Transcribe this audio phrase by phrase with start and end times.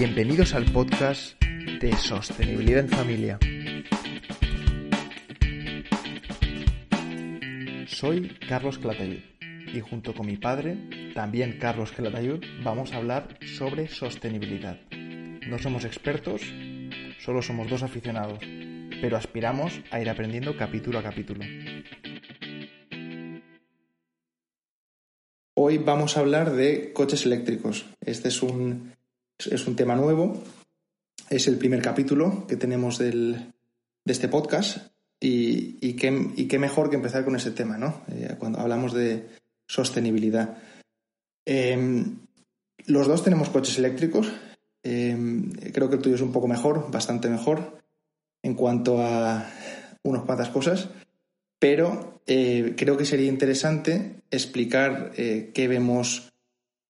[0.00, 3.38] Bienvenidos al podcast de Sostenibilidad en Familia.
[7.86, 9.20] Soy Carlos Clatayud
[9.74, 10.78] y junto con mi padre,
[11.14, 14.80] también Carlos Clatayud, vamos a hablar sobre sostenibilidad.
[14.90, 16.40] No somos expertos,
[17.18, 18.38] solo somos dos aficionados,
[19.02, 21.44] pero aspiramos a ir aprendiendo capítulo a capítulo.
[25.52, 27.84] Hoy vamos a hablar de coches eléctricos.
[28.00, 28.94] Este es un,
[29.46, 30.42] es un tema nuevo.
[31.28, 33.52] Es el primer capítulo que tenemos del,
[34.04, 34.88] de este podcast.
[35.20, 38.02] Y, y, qué, y, qué, mejor que empezar con ese tema, ¿no?
[38.10, 39.28] Eh, cuando hablamos de
[39.66, 40.56] sostenibilidad.
[41.44, 42.04] Eh,
[42.86, 44.32] los dos tenemos coches eléctricos.
[44.82, 45.16] Eh,
[45.72, 47.78] creo que el tuyo es un poco mejor, bastante mejor,
[48.42, 49.46] en cuanto a
[50.02, 50.88] unas cuantas cosas.
[51.58, 56.29] Pero eh, creo que sería interesante explicar eh, qué vemos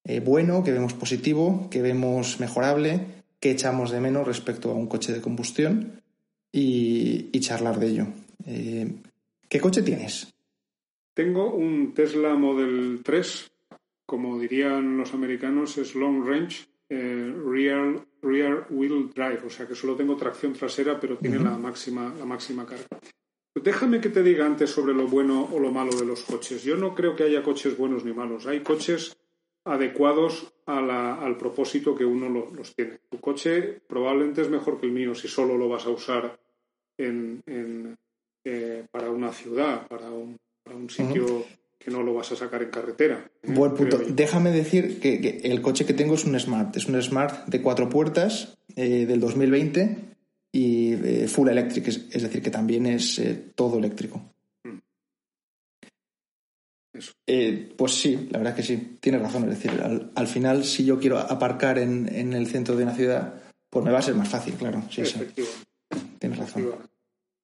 [0.04, 3.06] eh, bueno, qué vemos positivo, qué vemos mejorable,
[3.38, 6.02] qué echamos de menos respecto a un coche de combustión
[6.52, 8.06] y, y charlar de ello.
[9.48, 10.32] ¿Qué coche tienes?
[11.14, 13.50] Tengo un Tesla Model 3,
[14.06, 19.96] como dirían los americanos, es long range, rear, rear wheel drive, o sea que solo
[19.96, 21.50] tengo tracción trasera, pero tiene uh -huh.
[21.50, 22.86] la, máxima, la máxima carga.
[23.54, 26.62] Déjame que te diga antes sobre lo bueno o lo malo de los coches.
[26.62, 28.46] Yo no creo que haya coches buenos ni malos.
[28.46, 29.16] Hay coches
[29.64, 32.98] adecuados a la, al propósito que uno lo, los tiene.
[33.08, 36.38] Tu coche probablemente es mejor que el mío si solo lo vas a usar
[36.96, 37.96] en, en,
[38.44, 41.44] eh, para una ciudad, para un, para un sitio uh -huh.
[41.78, 43.30] que no lo vas a sacar en carretera.
[43.42, 43.52] ¿eh?
[43.52, 43.98] Buen punto.
[44.08, 46.76] Déjame decir que, que, el coche que tengo es un Smart.
[46.76, 49.96] Es un Smart de cuatro puertas eh, del 2020
[50.52, 53.20] y eh, full electric, es, es, decir, que también es
[53.54, 54.22] todo eléctrico.
[57.26, 59.44] Eh, pues sí, la verdad es que sí, tiene razón.
[59.44, 62.94] Es decir, al, al final, si yo quiero aparcar en, en, el centro de una
[62.94, 64.82] ciudad, pues me va a ser más fácil, claro.
[64.90, 65.20] Sí, sí.
[66.18, 66.74] Tienes razón.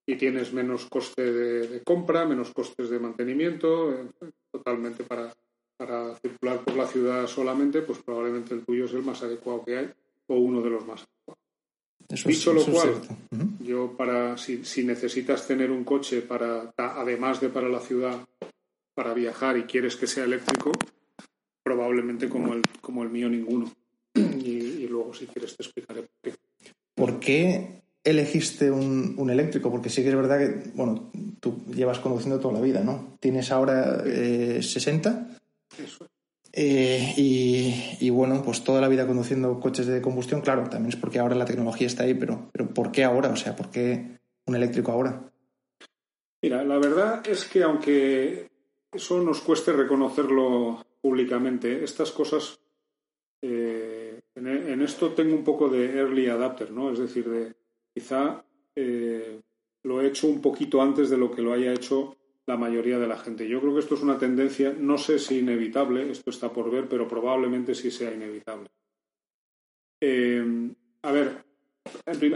[0.06, 4.09] Y tienes menos coste de, de, compra, menos costes de mantenimiento, eh,
[4.53, 5.33] totalmente para,
[5.77, 9.78] para circular por la ciudad solamente, pues probablemente el tuyo es el más adecuado que
[9.78, 9.91] hay
[10.28, 11.47] o uno de los más adecuados.
[12.09, 13.59] Eso Dicho es, lo cual, uh -huh.
[13.65, 18.25] yo para si, si, necesitas tener un coche para además de para la ciudad
[18.97, 20.73] para viajar y quieres que sea eléctrico,
[21.62, 23.71] probablemente como el como el mío ninguno.
[24.17, 26.34] Y, y luego si quieres te explicaré por qué.
[26.95, 29.71] ¿Por qué elegiste un, un, eléctrico?
[29.71, 33.19] Porque sí que es verdad que bueno tú llevas conduciendo toda la vida, ¿no?
[33.21, 35.39] Tienes ahora eh, 60.
[35.83, 36.06] Eso.
[36.53, 40.97] Eh, y, y, bueno, pues toda la vida conduciendo coches de combustión, claro, también es
[40.97, 43.29] porque ahora la tecnología está ahí, pero, pero ¿por qué ahora?
[43.29, 45.31] O sea, ¿por qué un eléctrico ahora?
[46.41, 48.49] Mira, la verdad es que aunque
[48.97, 52.59] eso nos cueste reconocerlo públicamente, estas cosas,
[53.43, 56.91] eh, en, esto tengo un poco de early adapter, ¿no?
[56.91, 57.55] Es decir, de
[57.95, 59.41] quizá eh,
[59.85, 63.06] lo he hecho un poquito antes de lo que lo haya hecho la mayoría de
[63.06, 63.49] la gente.
[63.49, 66.89] Yo creo que esto es una tendencia, no sé si inevitable, esto está por ver,
[66.89, 68.69] pero probablemente sí sea inevitable.
[70.01, 70.71] Eh,
[71.03, 71.45] a ver,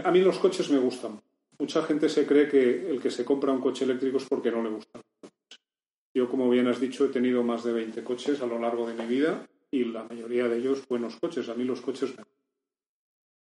[0.03, 1.21] a mí los coches me gustan.
[1.59, 4.63] Mucha gente se cree que el que se compra un coche eléctrico es porque no
[4.63, 5.01] le gustan.
[6.13, 8.93] Yo, como bien has dicho, he tenido más de 20 coches a lo largo de
[8.95, 11.47] mi vida y la mayoría de ellos buenos coches.
[11.49, 12.23] A mí los coches me.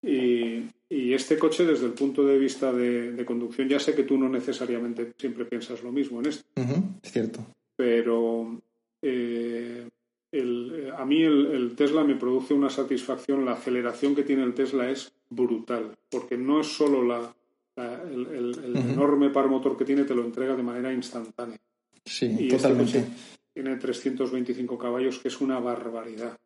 [0.10, 4.04] Y, y, este coche, desde el punto de vista de, de, conducción, ya sé que
[4.04, 6.44] tú no necesariamente siempre piensas lo mismo en esto.
[6.58, 7.46] Uh -huh, es cierto.
[7.76, 8.62] Pero
[9.02, 9.88] eh,
[10.32, 13.46] el, a mí el, el, Tesla me produce una satisfacción.
[13.46, 17.34] La aceleración que tiene el Tesla es brutal, porque no es solo la,
[17.78, 18.94] la el, el uh -huh.
[18.94, 21.60] enorme par motor que tiene, te lo entrega de manera instantánea.
[22.06, 23.00] Sí, y totalmente.
[23.00, 23.12] Este
[23.54, 26.38] tiene 325 caballos, que es una barbaridad.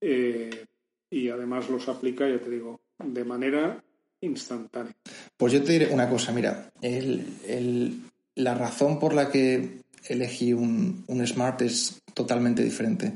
[0.00, 0.64] Eh,
[1.10, 3.82] y además los aplica, ya te digo, de manera
[4.20, 4.94] instantánea.
[5.36, 8.00] Pues yo te diré una cosa, mira, el, el,
[8.36, 13.12] la razón por la que elegí un, un, Smart es totalmente diferente.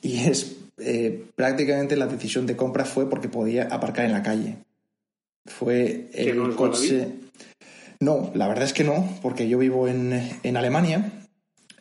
[0.00, 4.56] Y es eh, prácticamente la decisión de compra fue porque podía aparcar en la calle.
[5.46, 7.08] Fue el no coche.
[8.00, 11.12] No, la verdad es que no, porque yo vivo en, en Alemania.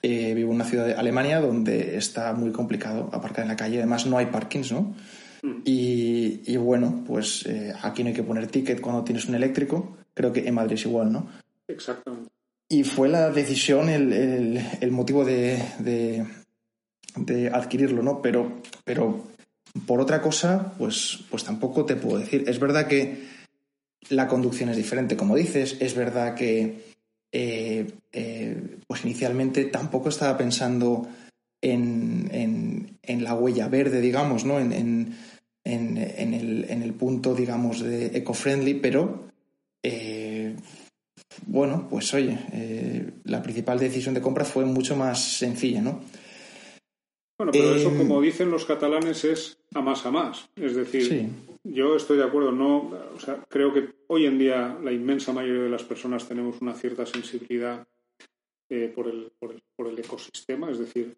[0.02, 3.78] Eh, vivo en una ciudad de Alemania donde está muy complicado aparcar en la calle.
[3.78, 4.94] Además, no hay parkings, ¿no?
[5.42, 5.62] Mm.
[5.64, 9.98] Y, y, bueno, pues eh, aquí no hay que poner ticket cuando tienes un eléctrico.
[10.14, 11.28] Creo que en Madrid es igual, ¿no?
[11.68, 12.30] Exactamente.
[12.70, 16.26] Y fue la decisión, el, el, el motivo de, de,
[17.16, 18.22] de, adquirirlo, ¿no?
[18.22, 19.28] Pero, pero
[19.86, 22.46] por otra cosa, pues, pues tampoco te puedo decir.
[22.48, 23.28] Es verdad que
[24.10, 25.78] la conducción es diferente, como dices.
[25.80, 26.94] Es verdad que
[27.32, 31.08] eh, eh, pues inicialmente tampoco estaba pensando
[31.62, 34.60] en, en, en, la huella verde, digamos, ¿no?
[34.60, 35.16] En,
[35.66, 39.30] el, punto, digamos, de eco-friendly, pero
[39.82, 40.56] eh,
[41.48, 42.38] bueno, pues oye,
[43.24, 46.02] la principal decisión de compra fue mucho más sencilla, ¿no?
[47.38, 50.50] Bueno, pero eso, como dicen los catalanes, es a más a más.
[50.56, 51.30] Es decir,
[51.64, 55.64] yo estoy de acuerdo, no, o sea, creo que hoy en día la inmensa mayoría
[55.64, 57.88] de las personas tenemos una cierta sensibilidad
[58.96, 61.16] por, el, por, el, por el ecosistema, es decir,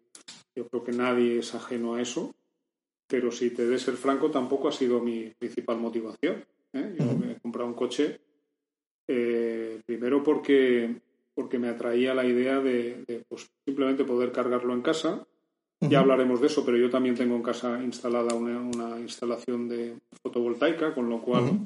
[0.54, 2.34] yo creo que nadie es ajeno a eso,
[3.06, 6.44] pero si te de ser franco, tampoco ha sido mi principal motivación.
[6.72, 6.96] ¿eh?
[6.98, 8.20] Yo me he comprado un coche
[9.06, 10.96] eh, primero porque,
[11.34, 15.26] porque me atraía la idea de, pues, simplemente poder cargarlo en casa.
[15.80, 20.94] Ya hablaremos de eso, pero yo también tengo en casa instalada una, instalación de fotovoltaica,
[20.94, 21.60] con lo cual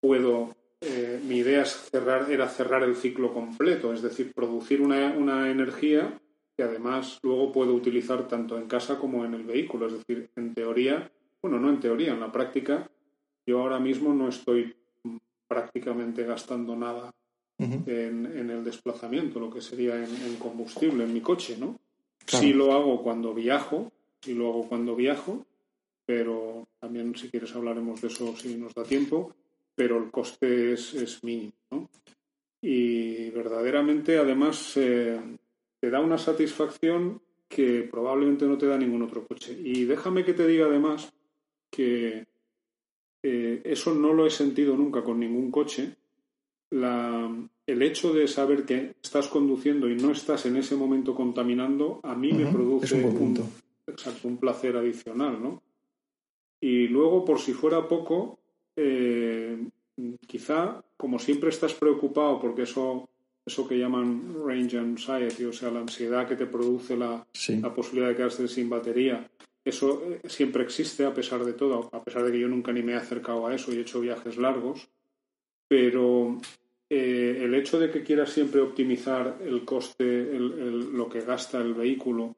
[0.00, 0.54] puedo.
[0.80, 5.50] Eh, mi idea es cerrar, era cerrar el ciclo completo, es decir, producir una, una
[5.50, 6.18] energía
[6.56, 9.86] que además luego puedo utilizar tanto en casa como en el vehículo.
[9.88, 11.10] Es decir, en teoría,
[11.42, 12.90] bueno, no en teoría, en la práctica,
[13.46, 14.74] yo ahora mismo no estoy
[15.48, 17.10] prácticamente gastando nada
[17.58, 21.78] en, el desplazamiento, lo que sería en, combustible en mi coche, ¿no?
[22.38, 25.46] Sí lo hago cuando viajo, sí lo hago cuando viajo,
[26.04, 29.34] pero también si quieres hablaremos de eso si nos da tiempo,
[29.74, 31.88] pero el coste es, es mínimo, ¿no?
[32.62, 35.18] Y verdaderamente, además, eh,
[35.80, 39.58] te da una satisfacción que probablemente no te da ningún otro coche.
[39.58, 41.12] Y déjame que te diga además
[41.70, 42.26] que
[43.22, 45.96] eh, eso no lo he sentido nunca con ningún coche.
[47.70, 52.14] El hecho de saber que estás conduciendo y no estás en ese momento contaminando, a
[52.14, 53.50] mí me produce un,
[54.24, 55.62] un placer adicional, ¿no?
[56.60, 58.38] Y luego, por si fuera poco,
[58.76, 59.66] eh,
[60.26, 63.08] quizá, como siempre estás preocupado porque eso
[63.46, 67.26] eso que llaman range anxiety, o sea, la ansiedad que te produce la,
[67.60, 69.28] la posibilidad de quedarse sin batería.
[69.64, 72.82] Eso eh, siempre existe a pesar de todo, a pesar de que yo nunca ni
[72.82, 74.88] me he acercado a eso y he hecho viajes largos.
[75.68, 76.38] Pero
[76.92, 82.36] eh, el hecho de que quieras siempre optimizar el coste, lo que gasta el vehículo,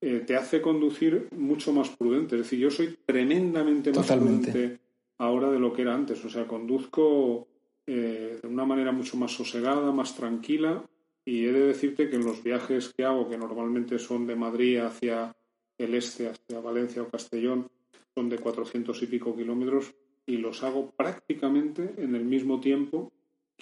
[0.00, 2.34] eh, te hace conducir mucho más prudente.
[2.34, 4.80] Es decir, yo soy tremendamente más prudente
[5.18, 6.24] ahora de lo que era antes.
[6.24, 7.46] O sea, conduzco
[7.86, 10.84] eh, de una manera mucho más sosegada, más tranquila.
[11.24, 14.78] Y he de decirte que en los viajes que hago, que normalmente son de Madrid
[14.78, 15.32] hacia
[15.78, 17.70] el este, hacia Valencia o Castellón,
[18.16, 19.94] son de 400 y pico kilómetros
[20.26, 23.12] y los hago prácticamente en el mismo tiempo,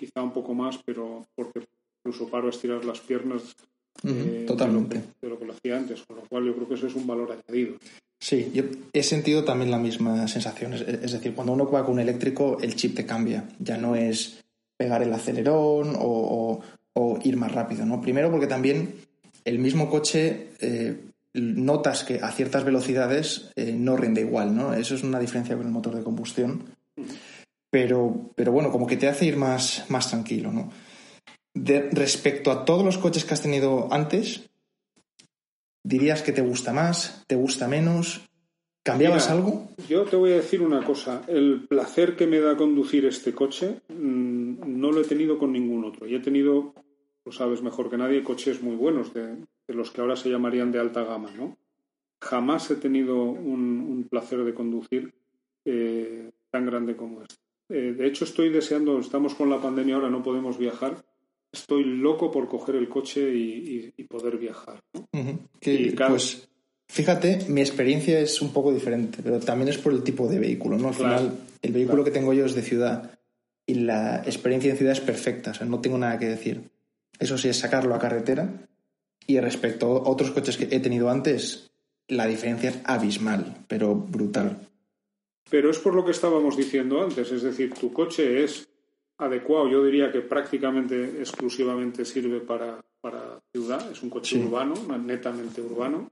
[0.00, 1.61] quizá un poco más, pero porque
[2.02, 3.55] incluso paro a estirar las piernas
[4.02, 5.02] eh, totalmente.
[5.20, 7.06] De, lo que lo hacía antes, con lo cual yo creo que eso es un
[7.06, 7.76] valor añadido.
[8.19, 10.73] Sí, yo he sentido también la misma sensación.
[10.73, 13.49] Es, decir, cuando uno va con un eléctrico, el chip te cambia.
[13.58, 14.43] Ya no es
[14.76, 16.62] pegar el acelerón o,
[17.23, 18.00] ir más rápido, ¿no?
[18.00, 18.94] Primero porque también
[19.44, 20.99] el mismo coche eh,
[21.32, 24.75] notas que a ciertas velocidades eh, no rinde igual, ¿no?
[24.75, 26.62] Eso es una diferencia con el motor de combustión.
[27.70, 30.70] Pero, pero bueno, como que te hace ir más, más tranquilo, ¿no?
[31.55, 34.50] De, respecto a todos los coches que has tenido antes,
[35.82, 37.25] ¿Dirías que te gusta más?
[37.26, 38.28] ¿Te gusta menos?
[38.82, 39.69] ¿Cambiabas algo?
[39.88, 41.22] Yo te voy a decir una cosa.
[41.26, 45.84] El placer que me da conducir este coche mm, no lo he tenido con ningún
[45.84, 46.06] otro.
[46.06, 46.75] Y he tenido,
[47.25, 49.37] lo sabes mejor que nadie, coches muy buenos, de,
[49.69, 51.56] los que ahora se llamarían de alta gama, ¿no?
[52.21, 55.14] Jamás he tenido un, placer de conducir
[55.64, 57.50] eh, tan grande como este.
[57.71, 61.05] Eh, de hecho, estoy deseando, estamos con la pandemia ahora, no podemos viajar,
[61.53, 64.81] estoy loco por coger el coche y, poder viajar.
[66.09, 66.49] Pues
[66.89, 70.77] fíjate, mi experiencia es un poco diferente, pero también es por el tipo de vehículo.
[70.77, 70.89] ¿no?
[70.89, 73.19] Al final, el vehículo que tengo yo es de ciudad
[73.67, 76.71] y la experiencia en ciudad es perfecta, o sea, no tengo nada que decir.
[77.21, 78.67] Eso sí es sacarlo a carretera
[79.27, 81.71] y respecto a otros coches que he tenido antes,
[82.09, 84.70] la diferencia es abismal, pero brutal.
[85.50, 88.69] Pero es por lo que estábamos diciendo antes, es decir, tu coche es
[89.19, 92.80] adecuado, yo diría que prácticamente exclusivamente sirve para,
[93.52, 96.11] ciudad, es un coche urbano, netamente urbano.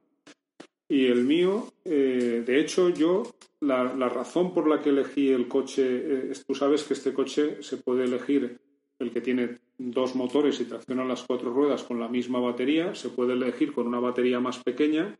[0.88, 3.22] Y el mío, eh, de hecho, yo,
[3.60, 7.76] la, razón por la que elegí el coche, eh, tú sabes que este coche se
[7.76, 8.58] puede elegir
[8.98, 13.10] el que tiene dos motores y tracciona las cuatro ruedas con la misma batería, se
[13.10, 15.16] puede elegir con una batería más pequeña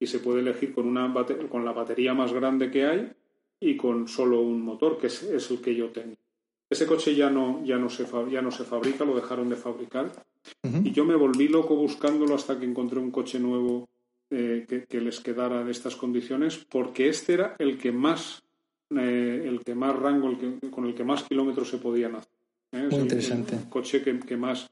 [0.00, 1.12] y se puede elegir con, una
[1.50, 3.12] con la batería más grande que hay
[3.60, 6.16] y con solo un motor, que es el que yo tengo.
[6.70, 10.12] Ese coche ya no, ya no, se, ya no se fabrica, lo dejaron de fabricar.
[10.84, 13.88] Y yo me volví loco buscándolo hasta que encontré un coche nuevo
[14.30, 18.42] eh, que, les quedara de estas condiciones, porque este era el que más,
[18.90, 22.32] eh, el que más rango, el con el que más kilómetros se podían hacer.
[22.72, 22.88] ¿eh?
[22.90, 23.56] Muy interesante.
[23.56, 24.70] El, coche que, más,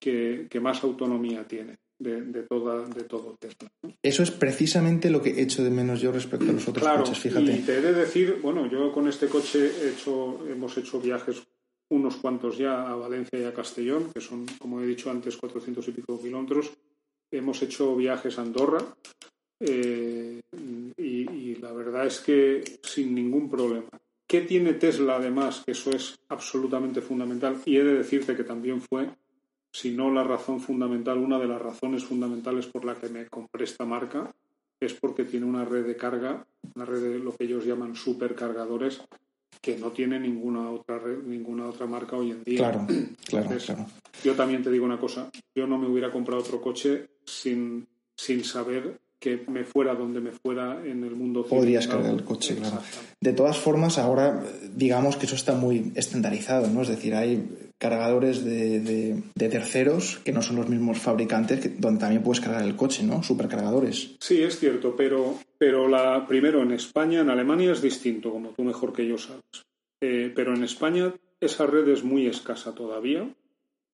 [0.00, 1.76] que, más autonomía tiene.
[1.98, 3.70] De, toda, de todo Tesla.
[4.02, 7.18] Eso es precisamente lo que he hecho de menos yo respecto a los otros coches,
[7.18, 7.52] fíjate.
[7.52, 11.42] Y te he de decir, bueno, yo con este coche he hecho, hemos hecho viajes
[11.88, 15.86] unos cuantos ya a Valencia y a Castellón, que son, como he dicho antes, 400
[15.88, 16.72] y pico kilómetros.
[17.30, 18.78] Hemos hecho viajes a Andorra
[19.60, 20.40] eh,
[20.96, 23.88] y, la verdad es que sin ningún problema.
[24.26, 25.62] ¿Qué tiene Tesla además?
[25.64, 29.08] Que eso es absolutamente fundamental y he de decirte que también fue,
[29.76, 33.64] si no la razón fundamental, una de las razones fundamentales por la que me compré
[33.64, 34.34] esta marca,
[34.80, 39.02] es porque tiene una red de carga, una red de lo que ellos llaman supercargadores,
[39.60, 42.56] que no tiene ninguna otra red, ninguna otra marca hoy en día.
[42.56, 42.86] Claro,
[43.26, 43.86] claro, claro.
[44.24, 48.44] Yo también te digo una cosa, yo no me hubiera comprado otro coche sin, sin
[48.44, 51.44] saber que me fuera donde me fuera en el mundo.
[51.44, 52.78] Podrías cargar el coche, claro.
[53.20, 54.40] De todas formas, ahora
[54.72, 56.82] digamos que eso está muy estandarizado, ¿no?
[56.82, 57.44] Es decir, hay
[57.76, 63.02] cargadores de, terceros que no son los mismos fabricantes, donde también puedes cargar el coche,
[63.02, 63.24] ¿no?
[63.24, 64.14] Supercargadores.
[64.20, 68.62] Sí, es cierto, pero, pero la, primero en España, en Alemania es distinto, como tú
[68.62, 69.42] mejor que yo sabes.
[70.00, 73.28] Eh, pero en España esa red es muy escasa todavía.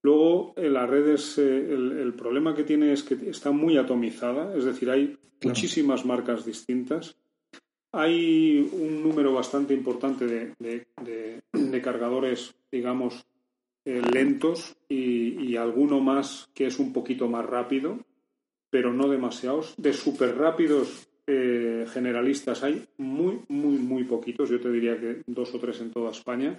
[0.02, 4.64] Luego, en las redes, eh, el, problema que tiene es que está muy atomizada, es
[4.64, 7.16] decir, hay muchísimas marcas distintas.
[7.92, 13.25] Hay un número bastante importante de, cargadores, digamos,
[13.85, 17.99] eh, lentos y, alguno más que es un poquito más rápido,
[18.71, 19.75] pero no demasiados.
[19.76, 24.49] De súper rápidos eh, generalistas hay muy, muy, muy poquitos.
[24.50, 26.59] Yo te diría que dos o tres en toda España.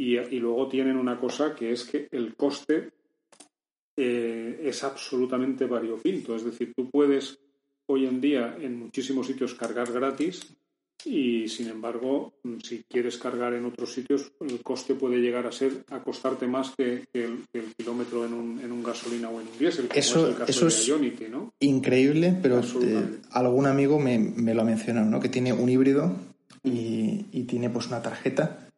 [0.00, 2.88] Y, luego tienen una cosa que es que el coste
[3.94, 6.34] eh, es absolutamente variopinto.
[6.34, 7.38] Es decir, tú puedes
[7.84, 10.56] hoy en día en muchísimos sitios cargar gratis
[11.04, 15.84] y sin embargo, si quieres cargar en otros sitios, el coste puede llegar a ser
[15.90, 17.44] a costarte más que, el,
[17.76, 19.88] kilómetro en un, en un, gasolina o en un diésel.
[19.94, 21.52] eso es, el caso eso de es ¿no?
[21.60, 25.20] increíble, pero eh, algún amigo me, me, lo ha mencionado, ¿no?
[25.20, 26.16] que tiene un híbrido
[26.64, 28.69] y, y tiene pues una tarjeta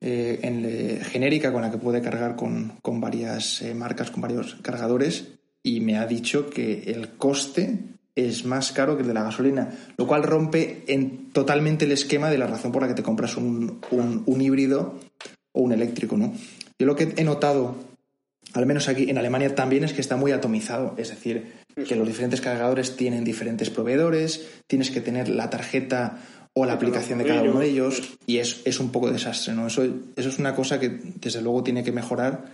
[0.00, 5.28] eh, en, genérica con la que puede cargar con, varias eh, marcas, con varios cargadores,
[5.62, 7.78] y me ha dicho que el coste
[8.16, 12.30] es más caro que el de la gasolina, lo cual rompe en, totalmente el esquema
[12.30, 14.98] de la razón por la que te compras un, un, híbrido
[15.52, 16.16] o un eléctrico.
[16.16, 16.34] ¿no?
[16.78, 17.76] Yo lo que he notado,
[18.54, 21.52] al menos aquí en Alemania también, es que está muy atomizado, es decir,
[21.86, 26.18] que los diferentes cargadores tienen diferentes proveedores, tienes que tener la tarjeta
[26.54, 29.66] o la aplicación de cada uno de ellos y es, es un poco desastre, ¿no?
[29.66, 29.84] Eso,
[30.16, 32.44] eso es una cosa que desde luego tiene que mejorar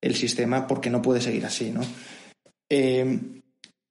[0.00, 1.82] el sistema porque no puede seguir así, ¿no?
[2.70, 3.18] Eh,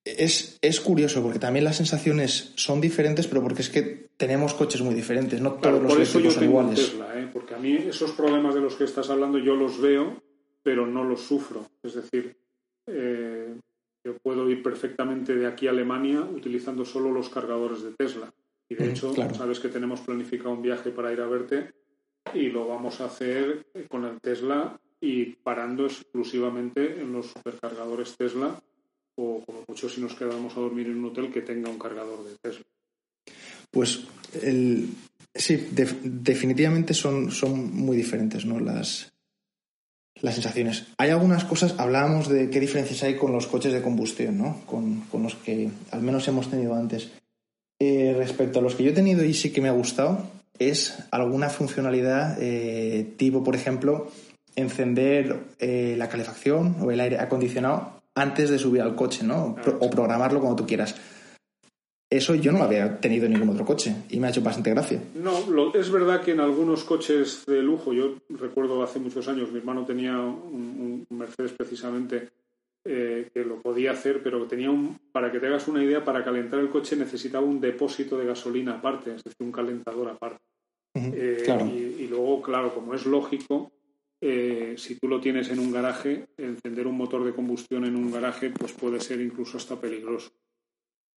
[0.04, 4.82] es, es, curioso porque también las sensaciones son diferentes, pero porque es que tenemos coches
[4.82, 6.75] muy diferentes, no todos los yo son iguales.
[6.75, 7.30] Tesla, ¿eh?
[7.32, 10.22] porque a mí esos problemas de los que estás hablando yo los veo,
[10.62, 11.68] pero no los sufro.
[11.84, 12.38] Es decir,
[12.88, 13.56] eh,
[14.04, 18.32] yo puedo ir perfectamente de aquí a Alemania utilizando solo los cargadores de Tesla.
[18.69, 21.74] Y de mm, hecho, sabes que tenemos planificado un viaje para ir a verte
[22.34, 28.60] y lo vamos a hacer con el Tesla y parando exclusivamente en los supercargadores Tesla
[29.15, 32.24] o como mucho si nos quedamos a dormir en un hotel que tenga un cargador
[32.24, 32.65] de Tesla.
[33.72, 34.05] Pues
[34.41, 34.89] el,
[35.34, 38.60] sí, definitivamente son, son muy diferentes ¿no?
[38.60, 39.13] las,
[40.22, 40.88] las sensaciones.
[40.98, 44.62] Hay algunas cosas, hablábamos de qué diferencias hay con los coches de combustión, ¿no?
[44.65, 47.12] con, con los que al menos hemos tenido antes.
[47.79, 50.25] Eh, respecto a los que yo he tenido y sí que me ha gustado,
[50.60, 54.10] es alguna funcionalidad eh, tipo, por ejemplo,
[54.55, 59.58] encender eh, la calefacción o el aire acondicionado antes de subir al coche, ¿no?
[59.79, 60.96] o programarlo como tú quieras.
[62.10, 64.70] Eso yo no lo había tenido en ningún otro coche y me ha hecho bastante
[64.70, 65.01] gracia.
[65.15, 69.58] No, es verdad que en algunos coches de lujo, yo recuerdo hace muchos años, mi
[69.58, 72.29] hermano tenía un Mercedes precisamente
[72.88, 76.24] eh, que lo podía hacer, pero tenía un, para que te hagas una idea, para
[76.24, 80.44] calentar el coche necesitaba un depósito de gasolina aparte, es decir, un calentador aparte.
[80.94, 83.72] Eh, y, luego, claro, como es lógico,
[84.22, 88.12] eh, si tú lo tienes en un garaje, encender un motor de combustión en un
[88.12, 90.32] garaje, pues puede ser incluso hasta peligroso.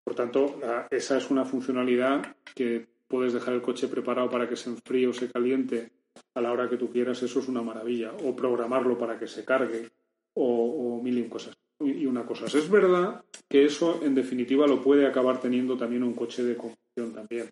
[0.04, 4.70] Por tanto, esa es una funcionalidad que puedes dejar el coche preparado para que se
[4.70, 5.90] enfríe o se caliente
[6.34, 8.12] a la hora que tú quieras, eso es una maravilla.
[8.22, 9.88] O programarlo para que se cargue
[11.06, 11.54] mil y cosas.
[11.80, 16.14] Y una cosa, es verdad que eso en definitiva lo puede acabar teniendo también un
[16.14, 17.50] coche de combustión también.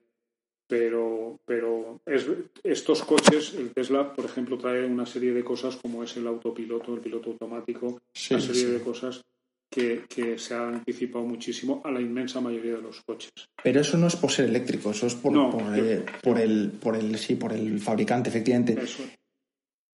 [0.66, 2.26] Pero, pero es,
[2.62, 6.94] estos coches, el Tesla, por ejemplo, trae una serie de cosas como es el autopiloto,
[6.94, 9.22] el piloto automático, una serie de cosas
[9.70, 13.30] que, que, se han anticipado muchísimo a la inmensa mayoría de los coches.
[13.62, 16.96] Pero eso no es por ser eléctrico, eso es por, por, eh, por, el, por,
[16.96, 18.78] el, sí, por el fabricante, efectivamente.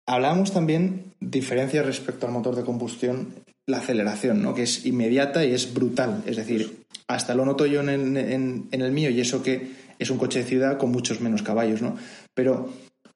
[0.06, 3.32] Hablábamos también diferencias respecto al motor de combustión
[3.68, 4.54] la aceleración, ¿no?
[4.54, 6.22] Que es inmediata y es brutal.
[6.26, 10.16] Es decir, hasta lo noto yo en, en, el mío y eso que es un
[10.16, 11.96] coche de ciudad con muchos menos caballos, ¿no?
[12.32, 12.70] Pero,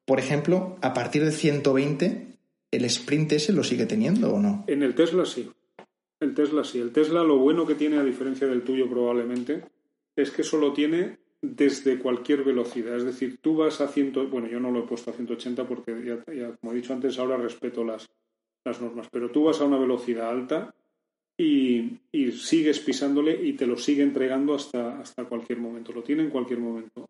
[0.05, 2.27] por ejemplo, a partir de 120,
[2.71, 4.65] ¿el sprint ese lo sigue teniendo o no?
[4.67, 5.51] En el Tesla sí.
[6.21, 6.81] El Tesla sí.
[6.81, 9.65] El Tesla lo bueno que tiene, a diferencia del tuyo probablemente,
[10.17, 12.99] es que solo tiene desde cualquier velocidad.
[12.99, 15.95] Es decir, tú vas a 100, bueno, yo no lo he puesto a 180 porque
[16.05, 18.11] ya, como he dicho antes, ahora respeto las,
[18.65, 20.75] las normas, pero tú vas a una velocidad alta
[21.39, 21.99] y,
[22.33, 25.93] sigues pisándole y te lo sigue entregando hasta, hasta cualquier momento.
[25.93, 27.07] Lo tiene en cualquier momento.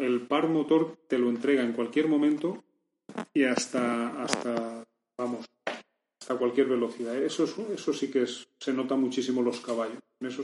[0.00, 2.62] el par motor te lo entrega en cualquier momento
[3.34, 4.84] y hasta, hasta
[5.18, 5.46] vamos,
[6.20, 7.16] hasta cualquier velocidad.
[7.16, 9.98] Eso, eso sí que es, se nota muchísimo los caballos.
[10.20, 10.42] Eso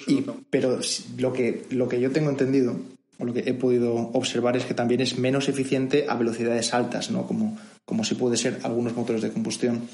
[0.50, 0.78] Pero
[1.19, 2.76] lo que, lo que yo tengo entendido,
[3.19, 7.11] o lo que he podido observar, es que también es menos eficiente a velocidades altas,
[7.11, 7.26] ¿no?
[7.26, 9.88] Como, como si puede ser algunos motores de combustión.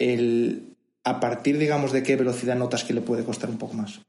[0.00, 4.00] El, a partir, digamos, de qué velocidad notas que le puede costar un poco más.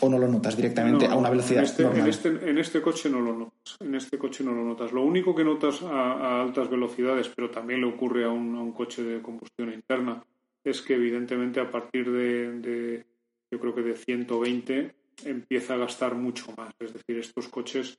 [0.00, 2.02] ¿O no lo notas directamente a una velocidad en este, normal?
[2.02, 3.76] En este, en este, coche no lo notas.
[3.80, 4.92] En este coche no lo notas.
[4.92, 8.72] Lo único que notas a, altas velocidades, pero también le ocurre a un, a un,
[8.72, 10.24] coche de combustión interna,
[10.64, 13.04] es que evidentemente a partir de
[13.50, 14.94] yo creo que de 120
[15.26, 16.74] empieza a gastar mucho más.
[16.80, 17.98] Es decir, estos coches,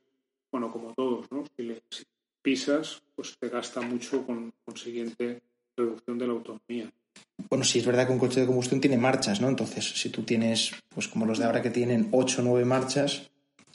[0.51, 1.43] bueno, como todos, ¿no?
[1.55, 1.81] Si, le,
[2.41, 5.41] pisas, pues te gasta mucho con consiguiente
[5.75, 6.91] reducción de la autonomía.
[7.49, 9.49] Bueno, sí es verdad que un coche de combustión tiene marchas, ¿no?
[9.49, 13.29] Entonces, si tú tienes, pues como los de ahora que tienen 8 o 9 marchas,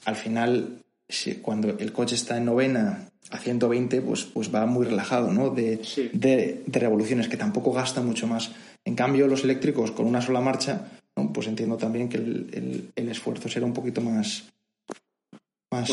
[0.05, 4.87] al final, si, cuando el coche está en novena a 120, pues, pues va muy
[4.87, 5.51] relajado, ¿no?
[5.51, 5.81] De,
[6.13, 8.53] de, de revoluciones, que tampoco gasta mucho más.
[8.85, 10.89] En cambio, los eléctricos con una sola marcha,
[11.27, 14.45] pues entiendo también que el, esfuerzo será un poquito más,
[15.71, 15.91] más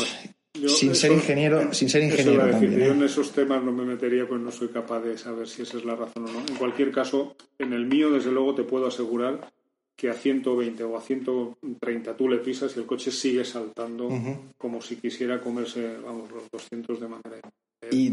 [0.68, 2.60] sin, ser ingeniero, sin ser ingeniero.
[2.60, 2.88] Yo ¿eh?
[2.88, 5.84] en esos temas no me metería, pues no soy capaz de saber si esa es
[5.84, 6.40] la razón o no.
[6.46, 9.50] En cualquier caso, en el mío, desde luego, te puedo asegurar
[9.96, 14.10] que a 120 o a 130 tú le pisas y el coche sigue saltando
[14.58, 17.50] como si quisiera comerse, vamos, los 200 de manera.
[17.90, 18.12] Y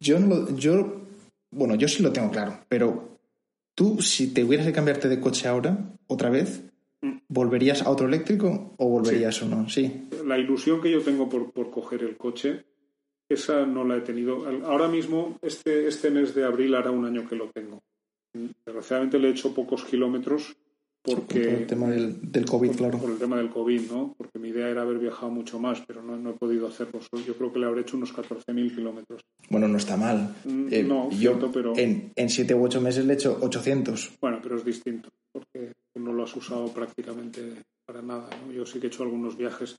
[0.00, 1.02] yo no yo,
[1.50, 3.18] bueno, yo sí lo tengo claro, pero
[3.78, 6.62] Tú, si te hubieras que cambiarte de coche ahora, otra vez,
[7.28, 9.68] ¿volverías a otro eléctrico o volverías o no?
[9.68, 10.08] Sí.
[10.24, 12.64] La ilusión que yo tengo por, por coger el coche,
[13.28, 14.46] esa no la he tenido.
[14.64, 17.82] Ahora mismo, este, este mes de abril hará un año que lo tengo.
[18.64, 20.56] Desgraciadamente le he hecho pocos kilómetros
[21.02, 22.98] porque, por el tema del, del COVID, claro.
[22.98, 24.14] Por el tema del COVID, ¿no?
[24.16, 27.00] Porque mi idea era haber viajado mucho más, pero no, no he podido hacerlo.
[27.26, 29.22] Yo creo que le habré hecho unos 14.000 kilómetros.
[29.48, 30.34] Bueno, no está mal.
[30.44, 31.72] Mm, eh, no, yo pero...
[31.76, 34.18] En, en 7 u 8 meses le he hecho 800.
[34.20, 38.28] Bueno, pero es distinto, porque no lo has usado prácticamente para nada.
[38.44, 38.52] ¿no?
[38.52, 39.76] Yo sí que he hecho algunos viajes.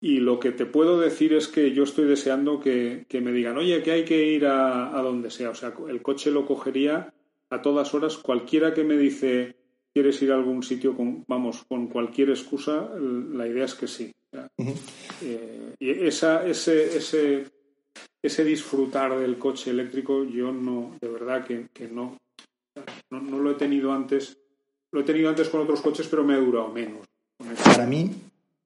[0.00, 3.58] Y lo que te puedo decir es que yo estoy deseando que, que me digan,
[3.58, 5.50] oye, que hay que ir a, a donde sea.
[5.50, 7.12] O sea, el coche lo cogería
[7.50, 8.16] a todas horas.
[8.16, 9.57] Cualquiera que me dice
[9.98, 14.14] quieres ir a algún sitio con, vamos, con cualquier excusa, la idea es que sí.
[15.20, 17.46] Eh, y esa, ese, ese,
[18.22, 22.16] ese disfrutar del coche eléctrico, yo no, de verdad que, no,
[23.10, 24.38] no, lo he tenido antes.
[24.92, 27.04] Lo he tenido antes con otros coches, pero me ha durado menos.
[27.64, 28.12] Para mí,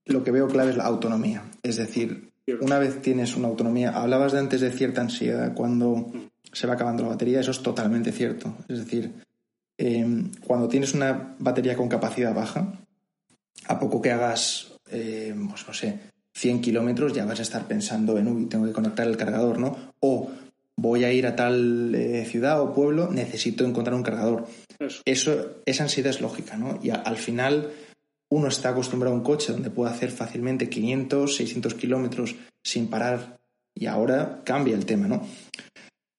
[0.05, 1.51] lo que veo clave es la autonomía.
[1.63, 6.29] Es decir, una vez tienes una autonomía, hablabas de antes de cierta ansiedad cuando mm.
[6.53, 8.55] se va acabando la batería, eso es totalmente cierto.
[8.69, 9.13] Es decir,
[9.79, 12.81] Em, cuando tienes una batería con capacidad baja,
[13.67, 15.99] a poco que hagas, em, pues no sé,
[16.35, 19.77] 100 kilómetros, ya vas a estar pensando en, uy, tengo que conectar el cargador, ¿no?
[20.01, 20.31] O
[20.77, 24.47] voy a ir a tal eh, ciudad o pueblo, necesito encontrar un cargador.
[25.05, 25.63] Eso.
[25.65, 26.81] esa ansiedad es lógica, ¿no?
[26.83, 27.71] Y al final
[28.29, 33.39] uno está acostumbrado a un coche donde puede hacer fácilmente 500, 600 kilómetros sin parar
[33.75, 35.27] y ahora cambia el tema, ¿no?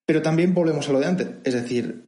[0.06, 2.06] Pero también volvemos a lo de antes, es decir,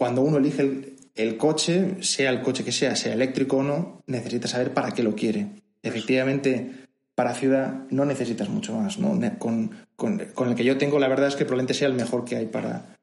[0.00, 4.48] cuando uno elige el, coche, sea el coche que sea, sea eléctrico o no, necesita
[4.48, 5.46] saber para qué lo quiere.
[5.82, 6.70] Efectivamente,
[7.14, 8.98] para ciudad no necesitas mucho más.
[8.98, 9.20] ¿no?
[9.38, 12.46] Con, el que yo tengo, la verdad es que probablemente sea el mejor que hay
[12.46, 12.96] para,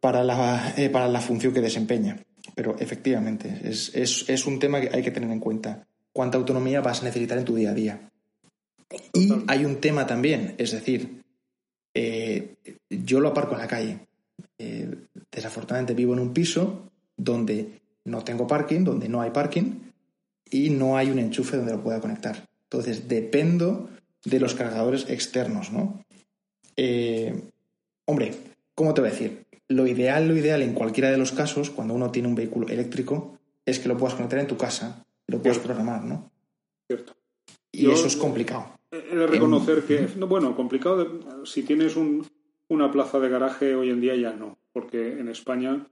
[0.00, 2.16] para, la, eh, para la función que desempeña.
[2.54, 5.84] Pero efectivamente, es, un tema que hay que tener en cuenta.
[6.12, 8.08] ¿Cuánta autonomía vas a necesitar en tu día a día?
[9.12, 11.24] Y hay un tema también, es decir,
[11.92, 12.54] eh,
[12.88, 13.98] yo lo aparco en la calle.
[14.58, 14.94] Eh,
[15.34, 19.80] desafortunadamente vivo en un piso donde no tengo parking, donde no hay parking
[20.50, 22.48] y no hay un enchufe donde lo pueda conectar.
[22.64, 23.88] Entonces dependo
[24.24, 26.04] de los cargadores externos, ¿no?
[26.76, 27.34] Eh,
[28.06, 28.34] hombre,
[28.74, 29.44] ¿cómo te voy a decir?
[29.68, 33.38] Lo ideal, lo ideal en cualquiera de los casos, cuando uno tiene un vehículo eléctrico,
[33.64, 36.30] es que lo puedas conectar en tu casa, lo puedas programar, ¿no?
[36.86, 37.14] Cierto.
[37.72, 38.78] Y eso es complicado.
[38.90, 42.26] He de reconocer que, bueno, complicado si tienes un,
[42.68, 45.86] una plaza de garaje hoy en día ya no, porque en España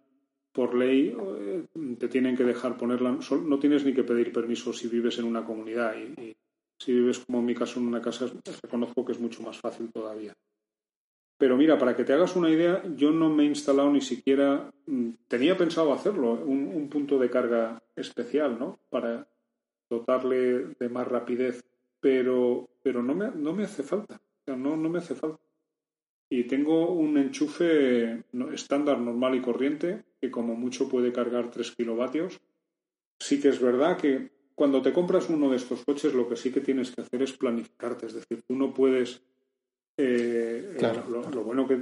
[0.52, 1.64] por ley eh,
[1.98, 5.44] te tienen que dejar ponerla, no tienes ni que pedir permiso si vives en una
[5.44, 6.36] comunidad y,
[6.78, 8.26] si vives como en mi caso en una casa,
[8.60, 10.34] reconozco que es mucho más fácil todavía.
[11.38, 14.70] Pero mira, para que te hagas una idea, yo no me he instalado ni siquiera,
[14.86, 18.80] mm, tenía pensado hacerlo, un, punto de carga especial, ¿no?
[18.90, 19.26] Para
[19.88, 21.64] dotarle de más rapidez,
[22.00, 25.41] pero, pero no, me, no me hace falta, no, no me hace falta.
[26.32, 32.40] Y tengo un enchufe estándar, normal y corriente, que como mucho puede cargar 3 kilovatios.
[33.18, 36.50] Sí que es verdad que cuando te compras uno de estos coches, lo que sí
[36.50, 38.06] que tienes que hacer es planificarte.
[38.06, 39.20] Es decir, tú no puedes
[39.98, 40.74] eh,
[41.10, 41.78] lo, bueno que.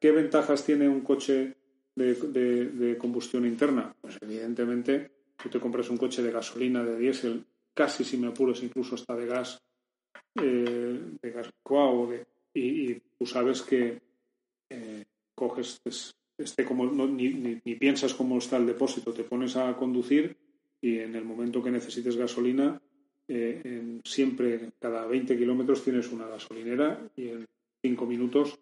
[0.00, 1.54] ¿Qué ventajas tiene un coche
[1.94, 3.94] de, combustión interna?
[4.00, 5.10] Pues evidentemente,
[5.42, 7.44] tú te compras un coche de gasolina, de diésel,
[7.74, 9.62] casi si me apuros, incluso hasta de gas,
[10.40, 14.00] eh, de gas o de, y, tú sabes que
[14.70, 15.80] eh, coges
[16.38, 20.36] este como ni, ni, piensas cómo está el depósito, te pones a conducir
[20.80, 22.80] y en el momento que necesites gasolina
[23.26, 27.46] eh, siempre cada 20 kilómetros tienes una gasolinera y en
[27.82, 28.58] 5 minutos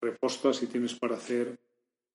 [0.00, 1.58] repostas y tienes para hacer,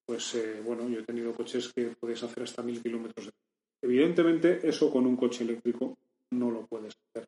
[0.05, 3.31] pues eh, bueno, yo he tenido coches que puedes hacer hasta 1000 kilómetros.
[3.81, 5.97] Evidentemente eso con un coche eléctrico
[6.31, 7.27] no lo puedes hacer.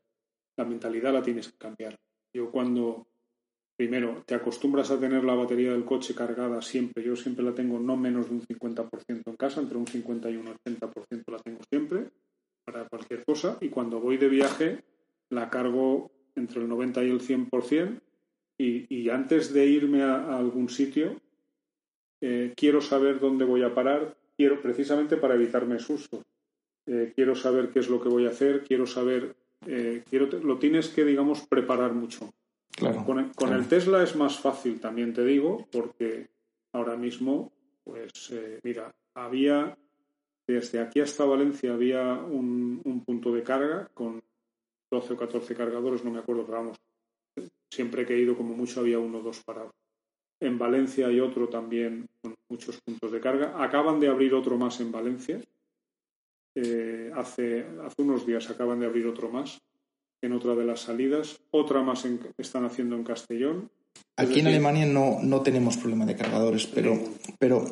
[0.56, 2.00] La mentalidad la tienes que cambiar.
[2.34, 3.08] Yo cuando
[3.76, 7.80] primero te acostumbras a tener la batería del coche cargada siempre, yo siempre la tengo
[7.80, 11.60] no menos de un 50% en casa, entre un 50 y un 80% la tengo
[11.70, 12.10] siempre
[12.66, 13.58] para cualquier cosa.
[13.62, 14.84] Y cuando voy de viaje
[15.30, 18.02] la cargo entre el 90 y el 100%
[18.58, 21.20] y, y antes de irme a, algún sitio
[22.22, 26.24] eh, quiero saber dónde voy a parar, quiero precisamente para evitarme susto.
[26.86, 29.36] Eh, quiero saber qué es lo que voy a hacer, quiero saber,
[29.68, 32.34] eh, quiero lo tienes que, digamos, preparar mucho.
[33.36, 36.30] Con, el, Tesla es más fácil, también te digo, porque
[36.74, 37.52] ahora mismo,
[37.84, 38.12] pues
[38.64, 39.78] mira, había
[40.48, 44.22] desde aquí hasta Valencia había un, punto de carga con
[44.92, 46.78] 12 o 14 cargadores, no me acuerdo, pero vamos,
[47.70, 49.74] siempre que he ido como mucho había uno o dos parados.
[50.40, 53.64] En Valencia hay otro también con muchos puntos de carga.
[53.64, 55.40] Acaban de abrir otro más en Valencia.
[56.56, 59.62] Eh, hace, hace unos días acaban de abrir otro más
[60.26, 61.40] en otra de las salidas.
[61.52, 62.06] Otra más
[62.38, 63.70] están haciendo en Castellón.
[64.18, 67.00] Aquí en Alemania no, no tenemos problema de cargadores, pero,
[67.40, 67.66] pero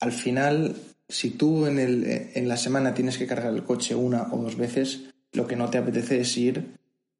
[0.00, 0.74] al final
[1.10, 4.56] si tú en, el, en la semana tienes que cargar el coche una o dos
[4.56, 6.78] veces, lo que no te apetece es ir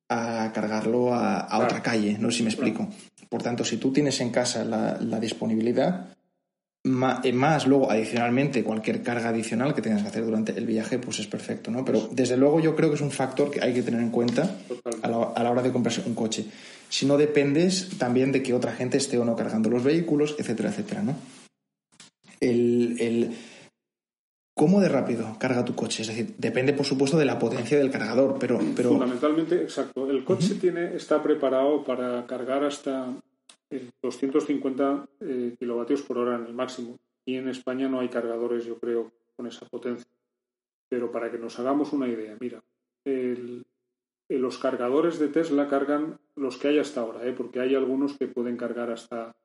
[0.09, 2.89] a cargarlo a, otra calle, no sé si me explico.
[3.29, 6.17] Por tanto, si tú tienes en casa la, disponibilidad,
[6.85, 11.27] más, luego adicionalmente cualquier carga adicional que tengas que hacer durante el viaje, pues es
[11.27, 11.85] perfecto, ¿no?
[11.85, 14.57] Pero desde luego yo creo que es un factor que hay que tener en cuenta
[15.03, 16.47] a la, a la hora de comprarse un coche.
[16.89, 20.71] Si no dependes también de que otra gente esté o no cargando los vehículos, etcétera,
[20.71, 21.17] etcétera, ¿no?
[22.41, 23.37] El, el,
[24.55, 26.03] ¿Cómo de rápido carga tu coche?
[26.03, 28.59] Es decir, depende, por supuesto, de la potencia del cargador, pero...
[28.75, 28.91] pero...
[28.91, 30.11] Fundamentalmente, exacto.
[30.11, 33.07] El coche tiene, está preparado para cargar hasta
[34.03, 36.99] 250 eh, eh, kilovatios por hora en el máximo.
[37.25, 40.11] Y en España no hay cargadores, yo creo, con esa potencia.
[40.89, 42.63] Pero para que nos hagamos una idea, mira,
[44.29, 47.33] los cargadores de Tesla cargan los que hay hasta ahora, ¿eh?
[47.33, 49.37] porque hay algunos que pueden cargar hasta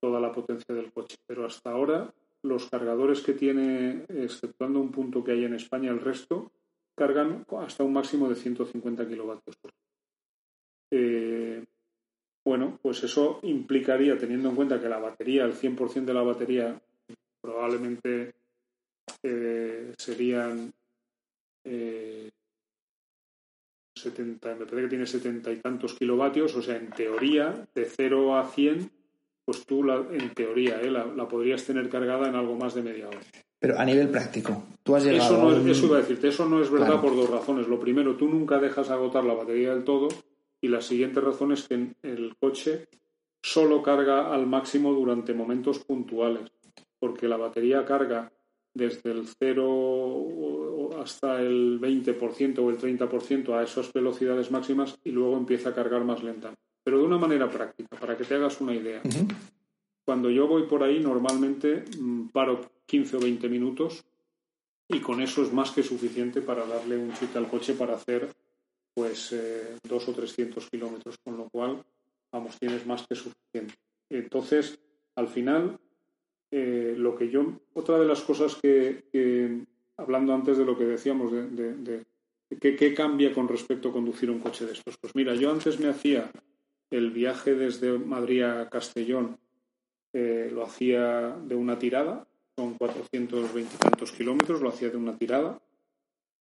[0.00, 1.16] toda la potencia del coche.
[1.26, 6.00] Pero hasta ahora los cargadores que tiene, exceptuando un punto que hay en España, el
[6.00, 6.52] resto
[6.94, 9.56] cargan hasta un máximo de 150 kilovatios.
[10.90, 11.64] Eh,
[12.44, 16.80] bueno, pues eso implicaría, teniendo en cuenta que la batería, el 100% de la batería,
[17.40, 18.34] probablemente
[19.22, 20.72] eh, serían
[21.64, 27.84] 70, eh, me parece que tiene 70 y tantos kilovatios, o sea, en teoría, de
[27.84, 28.90] 0 a 100
[29.44, 30.90] pues tú, en teoría, ¿eh?
[30.90, 33.18] la, podrías tener cargada en algo más de media hora.
[33.58, 36.48] Pero a nivel práctico, tú has llegado eso, no es, eso iba a decirte, eso
[36.48, 37.68] no es verdad por dos razones.
[37.68, 40.08] Lo primero, tú nunca dejas agotar la batería del todo
[40.62, 42.86] y la siguiente razón es que el coche
[43.42, 46.50] solo carga al máximo durante momentos puntuales,
[46.98, 48.32] porque la batería carga
[48.72, 55.36] desde el 0 hasta el 20% o el 30% a esas velocidades máximas y luego
[55.36, 58.74] empieza a cargar más lenta pero de una manera práctica, para que te hagas una
[58.74, 59.00] idea.
[60.04, 64.04] Cuando yo voy por ahí, normalmente mm, paro 15 o 20 minutos
[64.88, 68.28] y con eso es más que suficiente para darle un chute al coche para hacer
[68.94, 71.82] pues eh, dos o 300 kilómetros, con lo cual,
[72.32, 73.74] vamos, tienes más que suficiente.
[74.10, 74.78] Entonces,
[75.16, 75.78] al final,
[76.50, 79.64] eh, lo que yo, otra de las cosas que,
[79.96, 82.04] hablando antes de lo que decíamos, de,
[82.60, 84.96] ¿qué, cambia con respecto a conducir un coche de estos?
[85.00, 86.30] Pues mira, yo antes me hacía
[86.90, 89.38] el viaje desde Madrid a Castellón
[90.14, 95.16] eh, lo hacía de una tirada, son 420 y tantos kilómetros, lo hacía de una
[95.16, 95.58] tirada.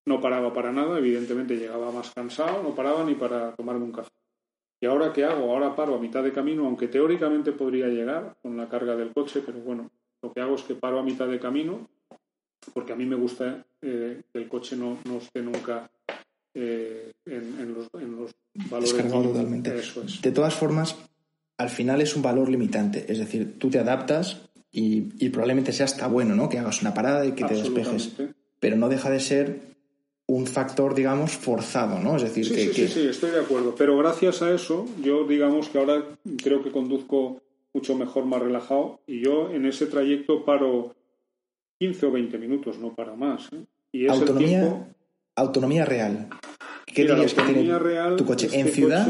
[0.06, 4.10] No paraba para nada, evidentemente llegaba más cansado, no paraba ni para tomarme un café.
[4.82, 5.52] ¿Y ahora qué hago?
[5.52, 9.44] Ahora paro a mitad de camino, aunque teóricamente podría llegar con la carga del coche,
[9.46, 9.92] pero bueno,
[10.24, 11.88] lo que hago es que paro a mitad de camino,
[12.74, 15.90] porque a mí me gusta eh, que el coche no, no esté nunca
[16.54, 18.32] eh, en, los, en, los,
[18.70, 18.98] valores.
[18.98, 19.74] totalmente.
[20.22, 20.96] De todas formas,
[21.58, 26.08] al final es un valor limitante, es decir, tú te adaptas y, probablemente sea hasta
[26.08, 26.50] bueno, ¿no?
[26.50, 28.14] Que hagas una parada y que te despejes.
[28.60, 29.71] Pero no deja de ser
[30.32, 32.16] un factor, digamos, forzado, ¿no?
[32.16, 33.76] Es decir, que, sí, sí, estoy de acuerdo.
[33.78, 36.06] Pero gracias a eso, yo, digamos que ahora
[36.42, 37.42] creo que conduzco
[37.74, 40.96] mucho mejor, más relajado, y yo en ese trayecto paro
[41.80, 43.50] 15 o 20 minutos, no para más.
[43.52, 43.66] ¿eh?
[43.92, 44.94] Y autonomía,
[45.36, 46.30] autonomía real.
[46.86, 47.78] ¿Qué dirías que tiene
[48.18, 48.50] tu coche?
[48.54, 49.08] ¿En ciudad?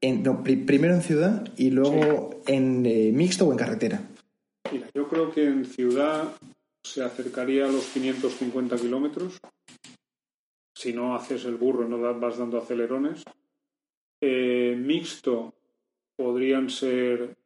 [0.00, 0.22] En,
[0.66, 4.02] primero en ciudad y luego en eh, mixto o en carretera.
[4.70, 6.24] Mira, yo creo que en ciudad
[6.82, 9.38] se acercaría a los 550 kilómetros
[10.78, 13.24] si no haces el burro y no vas dando acelerones.
[14.20, 15.52] Eh, mixto
[16.14, 17.36] podrían ser,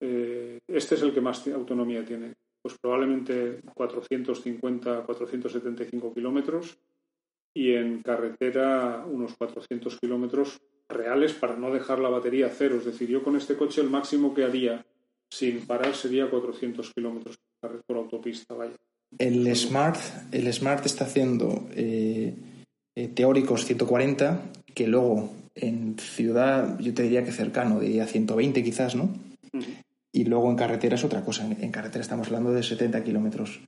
[0.00, 6.76] eh, este es el que más autonomía tiene, pues probablemente 450, 475 kilómetros
[7.54, 12.76] y en carretera unos 400 kilómetros reales para no dejar la batería cero.
[12.76, 14.84] Es decir, yo con este coche el máximo que haría
[15.30, 17.38] sin parar sería 400 kilómetros
[17.86, 18.76] por autopista, vaya.
[19.16, 19.96] El Smart,
[20.32, 22.34] el Smart está haciendo eh,
[22.96, 24.40] eh, teóricos 140,
[24.72, 29.10] que luego en ciudad yo te diría que cercano, diría 120 quizás, ¿no?
[30.12, 31.44] Y luego en carretera es otra cosa.
[31.44, 33.60] En carretera estamos hablando de 70 kilómetros.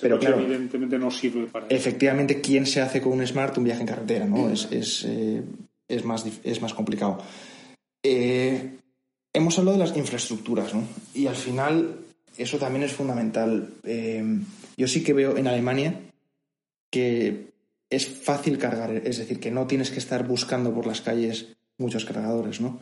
[0.00, 1.74] Pero claro, evidentemente no sirve para eso.
[1.74, 4.26] Efectivamente, ¿quién se hace con un Smart un viaje en carretera?
[4.26, 4.50] ¿no?
[4.50, 5.42] Es, es, eh,
[5.88, 7.18] es, más, es más complicado.
[8.02, 8.78] Eh,
[9.32, 10.84] hemos hablado de las infraestructuras, ¿no?
[11.14, 11.96] Y al final
[12.36, 13.70] eso también es fundamental.
[14.76, 16.00] yo sí que veo en Alemania
[16.90, 17.48] que
[17.90, 22.04] es fácil cargar, es decir, que no tienes que estar buscando por las calles muchos
[22.04, 22.80] cargadores, ¿no?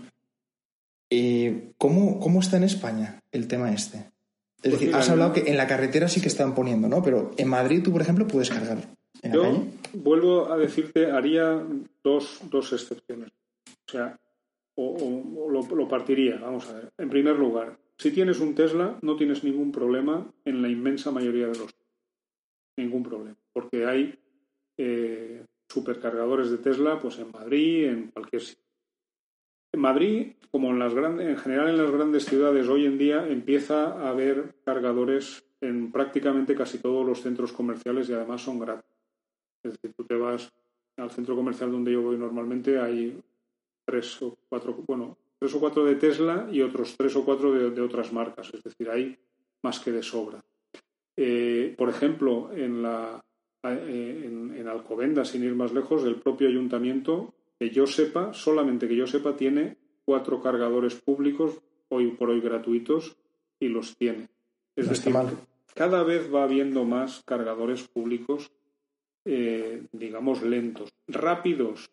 [1.10, 3.98] Eh, ¿cómo, ¿Cómo está en España el tema este?
[3.98, 7.02] Es pues decir, has hablado que en la carretera sí que están poniendo, ¿no?
[7.02, 8.78] Pero en Madrid tú, por ejemplo, puedes cargar.
[9.22, 9.70] En Yo la calle?
[9.92, 11.62] vuelvo a decirte, haría
[12.02, 13.30] dos, dos excepciones.
[13.86, 14.18] O sea,
[14.74, 16.92] o, lo, lo, partiría, vamos a ver.
[16.98, 21.46] En primer lugar, si tienes un Tesla, no tienes ningún problema en la inmensa mayoría
[21.46, 21.74] de los.
[22.76, 23.36] Ningún problema.
[23.52, 24.18] Porque hay
[24.76, 28.64] eh, supercargadores de Tesla pues en Madrid, en cualquier sitio.
[29.72, 33.26] En Madrid, como en las grandes, en general en las grandes ciudades hoy en día,
[33.28, 38.90] empieza a haber cargadores en prácticamente casi todos los centros comerciales y además son gratis.
[39.62, 40.52] Es decir, tú te vas
[40.96, 43.20] al centro comercial donde yo voy normalmente, hay
[43.84, 47.80] tres o cuatro, bueno, tres o cuatro de Tesla y otros tres o cuatro de,
[47.80, 48.52] otras marcas.
[48.54, 49.16] Es decir, hay
[49.62, 50.42] más que de sobra.
[51.16, 53.22] Eh, por ejemplo, en la,
[53.72, 58.96] eh, en, Alcobenda, sin ir más lejos, el propio ayuntamiento, que yo sepa, solamente que
[58.96, 63.16] yo sepa, tiene cuatro cargadores públicos, hoy por hoy gratuitos,
[63.60, 64.28] y los tiene.
[64.74, 65.14] Es decir,
[65.74, 68.50] cada vez va habiendo más cargadores públicos,
[69.24, 70.92] eh, digamos, lentos.
[71.06, 71.90] Rápidos,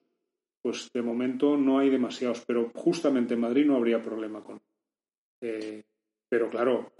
[0.62, 4.60] pues de momento no hay demasiados, pero justamente en Madrid no habría problema con.
[5.42, 5.84] Eh,
[6.28, 6.92] pero claro,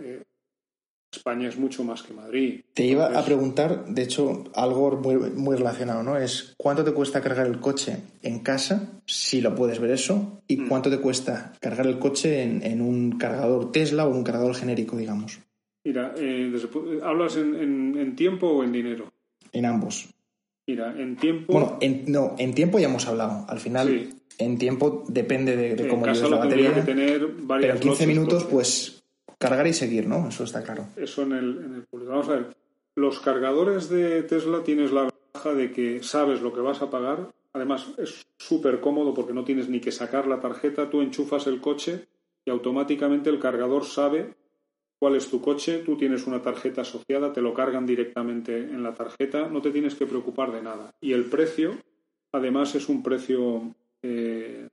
[1.18, 2.62] España es mucho más que Madrid.
[2.74, 4.92] Te iba a preguntar, de hecho, algo
[5.36, 6.18] muy, relacionado, ¿no?
[6.18, 10.58] Es cuánto te cuesta cargar el coche en casa, si lo puedes ver eso, y
[10.58, 10.68] mm.
[10.68, 14.98] cuánto te cuesta cargar el coche en, un cargador Tesla o en un cargador genérico,
[14.98, 15.40] digamos.
[15.84, 16.52] Mira, eh,
[17.04, 19.12] ¿hablas en, tiempo o en dinero?
[19.52, 20.10] En ambos.
[20.66, 21.54] Mira, en tiempo.
[21.54, 23.46] Bueno, no, en tiempo ya hemos hablado.
[23.50, 26.74] Al final, en tiempo depende de, cómo lleves la batería.
[26.74, 29.03] Que tener pero en 15 minutos, pues
[29.50, 30.28] cargar y seguir, ¿no?
[30.28, 30.88] Eso está claro.
[30.96, 32.12] Eso en el, en el público.
[32.12, 32.56] Vamos a ver,
[32.96, 37.32] los cargadores de Tesla tienes la ventaja de que sabes lo que vas a pagar.
[37.54, 40.90] Además, es súper cómodo porque no tienes ni que sacar la tarjeta.
[40.90, 42.08] Tú enchufas el coche
[42.46, 44.36] y automáticamente el cargador sabe
[45.00, 45.80] cuál es tu coche.
[45.80, 49.48] Tú tienes una tarjeta asociada, te lo cargan directamente en la tarjeta.
[49.50, 50.92] No te tienes que preocupar de nada.
[51.02, 51.78] Y el precio,
[52.32, 54.68] además, es un precio eh,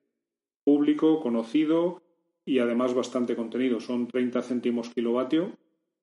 [0.64, 2.02] público, conocido
[2.51, 3.79] y además bastante contenido.
[3.79, 5.53] Son 30 céntimos kilovatio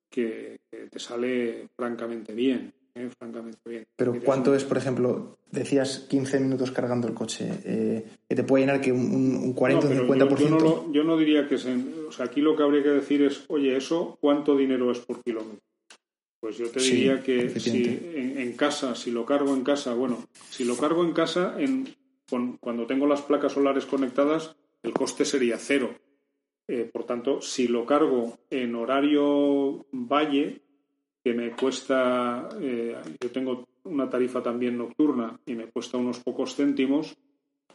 [0.09, 0.55] que,
[0.89, 2.73] te sale francamente bien.
[2.95, 3.09] ¿eh?
[3.19, 3.83] francamente bien.
[3.97, 7.49] Pero ¿cuánto es, por ejemplo, decías 15 minutos cargando el coche?
[7.65, 10.37] Eh, ¿Que te puede llenar que un, 40 o un 50%?
[10.37, 11.55] Yo, no yo no diría que...
[11.55, 15.21] o sea, aquí lo que habría que decir es, oye, ¿eso cuánto dinero es por
[15.21, 15.59] kilómetro?
[16.39, 17.83] Pues yo te diría que si
[18.15, 21.89] en, casa, si lo cargo en casa, bueno, si lo cargo en casa, en,
[22.61, 25.93] cuando tengo las placas solares conectadas, el coste sería cero.
[26.67, 30.61] Eh, por tanto, si lo cargo en horario valle,
[31.23, 36.55] que me cuesta, eh, yo tengo una tarifa también nocturna y me cuesta unos pocos
[36.55, 37.15] céntimos,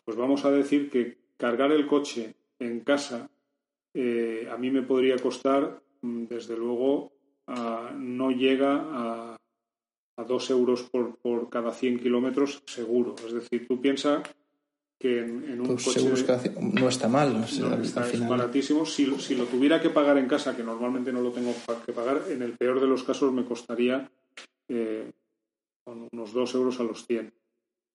[0.05, 3.31] pues vamos a decir que cargar el coche en casa
[3.95, 7.13] eh, a mí me podría costar, mm, desde luego,
[7.97, 9.37] no llega a,
[10.17, 13.15] a 2 euros por, por cada 100 kilómetros seguro.
[13.27, 14.23] Es decir, tú piensas
[15.03, 16.01] que en, un pues coche...
[16.61, 17.33] no está mal.
[17.33, 18.87] No, está, Es baratísimo.
[18.87, 21.53] Si, si, lo tuviera que pagar en casa, que normalmente no lo tengo
[21.85, 24.09] que pagar, en el peor de los casos me costaría
[24.69, 25.11] eh,
[25.87, 27.33] unos 2 euros a los 100.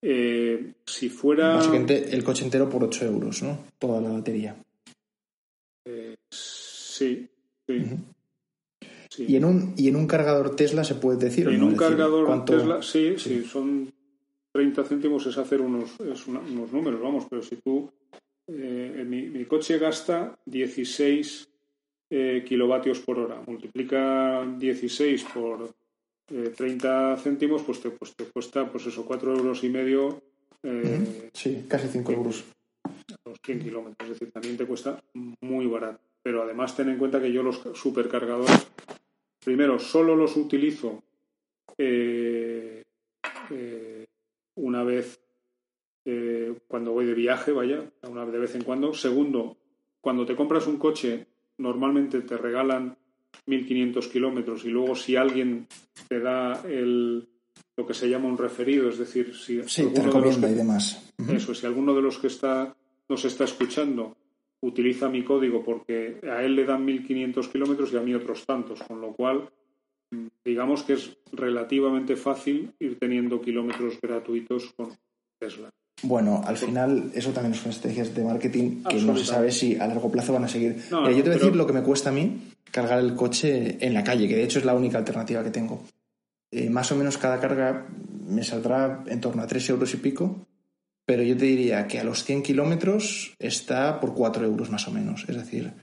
[0.01, 1.55] Eh, si fuera...
[1.55, 3.57] Básicamente el coche entero por 8 euros, ¿no?
[3.79, 4.57] Toda la batería.
[5.85, 7.25] Eh, sí,
[7.65, 7.85] sí.
[9.19, 11.47] ¿Y, en un, ¿Y en un cargador Tesla se puede decir?
[11.47, 13.93] En un cargador Tesla, sí, sí, son
[14.57, 17.91] 30 céntimos es hacer unos, unos números, vamos, pero si tú,
[18.47, 21.47] eh, mi, coche gasta 16
[22.09, 25.75] eh, kilovatios por hora, multiplica 16 por
[26.25, 30.23] 30 eh, céntimos, pues te, pues te cuesta, pues eso, 4 euros y medio.
[31.33, 32.45] sí, casi 5 euros.
[33.25, 34.99] Los 100 kilómetros, es decir, también te cuesta
[35.41, 35.99] muy barato.
[36.23, 38.69] Pero además ten en cuenta que yo los supercargadores,
[39.45, 41.03] primero, solo los utilizo
[41.77, 42.81] eh,
[44.57, 45.21] una vez
[46.05, 48.93] eh, cuando voy de viaje, vaya, una vez de vez en cuando.
[48.93, 49.57] Segundo,
[50.01, 52.97] cuando te compras un coche, normalmente te regalan
[53.47, 55.67] 1.500 kilómetros y luego si alguien
[56.07, 57.27] te da el,
[57.75, 61.13] lo que se llama un referido, es decir, si alguno de los que, y demás.
[61.29, 62.75] Eso, si alguno de los que está,
[63.09, 64.15] nos está escuchando
[64.61, 68.81] utiliza mi código porque a él le dan 1.500 kilómetros y a mí otros tantos,
[68.83, 69.49] con lo cual
[70.43, 74.97] digamos que es relativamente fácil ir teniendo kilómetros gratuitos con
[75.39, 75.69] Tesla.
[76.03, 79.87] Bueno, al final eso también son estrategias de marketing que no se sabe si a
[79.87, 80.75] largo plazo van a seguir.
[80.89, 83.93] yo te voy a decir lo que me cuesta a mí cargar el coche en
[83.93, 85.83] la calle, que de hecho es la única alternativa que tengo.
[86.51, 87.87] Eh, más o menos cada carga
[88.27, 90.45] me saldrá en torno a 3 euros y pico,
[91.05, 94.91] pero yo te diría que a los 100 kilómetros está por 4 euros más o
[94.91, 95.25] menos.
[95.27, 95.73] Es decir,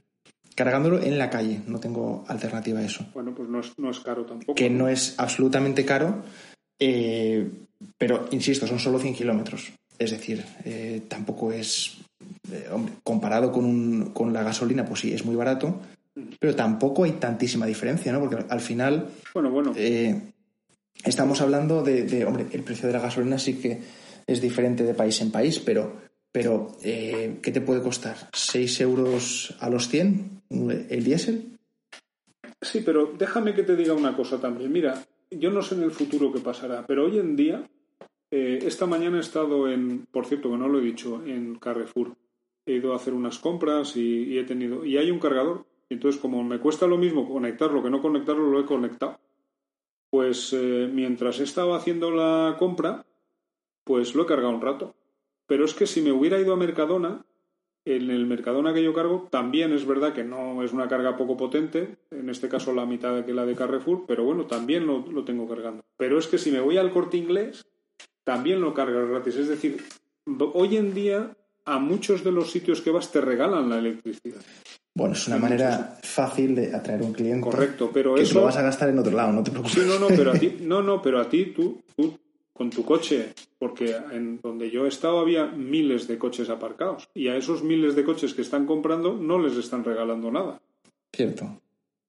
[0.55, 1.61] cargándolo en la calle.
[1.67, 3.05] No tengo alternativa a eso.
[3.13, 4.55] Bueno, pues no es, caro tampoco.
[4.55, 6.23] Que no es absolutamente caro,
[6.79, 7.47] eh,
[7.97, 9.71] pero insisto, son solo 100 kilómetros.
[9.99, 11.97] Es decir, eh, tampoco es.
[12.51, 15.79] Eh, hombre, comparado con, con la gasolina, pues sí, es muy barato,
[16.39, 18.19] pero tampoco hay tantísima diferencia, ¿no?
[18.19, 19.09] Porque al final.
[19.33, 19.73] Bueno, bueno.
[21.03, 22.25] estamos hablando de, de.
[22.25, 23.81] Hombre, el precio de la gasolina sí que
[24.27, 26.04] es diferente de país en país, pero
[26.35, 28.17] pero, eh, ¿qué te puede costar?
[28.33, 30.41] ¿6 euros a los 100
[30.89, 31.57] el diésel?
[32.61, 34.69] Sí, pero déjame que te diga una cosa también.
[34.69, 37.63] Mira, yo no sé en el futuro qué pasará, pero hoy en día,
[38.31, 42.17] eh, esta mañana he estado en, por cierto, que no lo he dicho, en Carrefour.
[42.65, 45.65] He ido a hacer unas compras y, he tenido, y hay un cargador.
[45.89, 49.21] Entonces, como me cuesta lo mismo conectarlo que no conectarlo, lo he conectado.
[50.09, 53.05] Pues eh, mientras estaba haciendo la compra,
[53.85, 54.95] pues lo he cargado un rato.
[55.47, 57.25] Pero es que si me hubiera ido a Mercadona,
[57.85, 61.37] en el Mercadona que yo cargo también es verdad que no es una carga poco
[61.37, 65.47] potente, en este caso la mitad que la de Carrefour, pero bueno, también lo, tengo
[65.47, 65.85] cargando.
[65.95, 67.65] Pero es que si me voy al corte inglés,
[68.23, 69.35] también lo cargas gratis.
[69.35, 69.83] Es decir,
[70.53, 74.41] hoy en día a muchos de los sitios que vas te regalan la electricidad.
[74.95, 77.41] Bueno, es una manera fácil de atraer un cliente.
[77.41, 78.39] Correcto, pero que eso.
[78.39, 79.83] lo vas a gastar en otro lado, no te preocupes.
[79.83, 82.17] Sí, no, no, pero a ti, no, no, pero a ti tú, tú
[82.55, 87.27] con tu coche, porque en donde yo he estado había miles de coches aparcados y
[87.27, 90.61] a esos miles de coches que están comprando no les están regalando nada.
[91.13, 91.59] Cierto.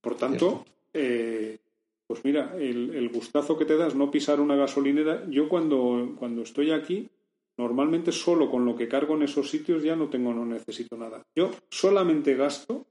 [0.00, 1.58] Por tanto, eh,
[2.06, 5.24] pues mira, el, gustazo que te das no pisar una gasolinera.
[5.28, 7.08] Yo cuando, cuando estoy aquí,
[7.56, 11.24] normalmente solo con lo que cargo en esos sitios ya no tengo, no necesito nada.
[11.34, 12.86] Yo solamente gasto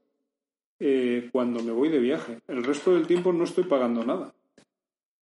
[0.78, 2.40] eh, cuando me voy de viaje.
[2.48, 4.34] El resto del tiempo no estoy pagando nada.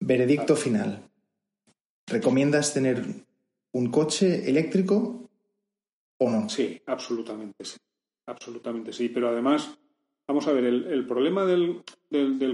[0.01, 1.07] Veredicto final.
[2.07, 3.03] ¿Recomiendas tener
[3.73, 5.29] un coche eléctrico
[6.17, 6.47] o no?
[6.49, 7.77] Sí, absolutamente sí.
[8.27, 9.09] Absolutamente sí.
[9.09, 9.77] Pero además,
[10.27, 11.83] vamos a ver, el, problema del,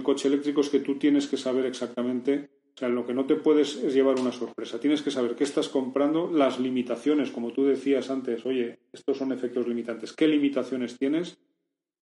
[0.03, 3.35] coche eléctrico es que tú tienes que saber exactamente, o sea, lo que no te
[3.35, 4.79] puedes es llevar una sorpresa.
[4.79, 9.31] Tienes que saber qué estás comprando, las limitaciones, como tú decías antes, oye, estos son
[9.31, 10.13] efectos limitantes.
[10.13, 11.37] ¿Qué limitaciones tienes?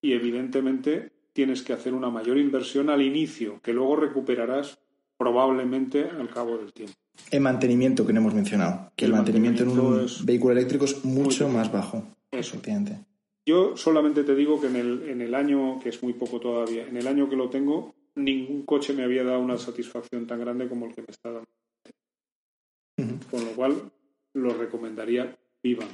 [0.01, 4.79] Y evidentemente tienes que hacer una mayor inversión al inicio, que luego recuperarás
[5.21, 6.95] probablemente al cabo del tiempo.
[7.29, 11.47] El mantenimiento que no hemos mencionado, que el, mantenimiento, en un vehículo eléctrico es mucho
[11.47, 12.03] más bajo.
[12.31, 12.59] Eso.
[13.45, 16.87] Yo solamente te digo que en el, en el año, que es muy poco todavía,
[16.87, 20.67] en el año que lo tengo, ningún coche me había dado una satisfacción tan grande
[20.67, 21.49] como el que me está dando.
[23.29, 23.91] Con lo cual,
[24.33, 25.85] lo recomendaría viva.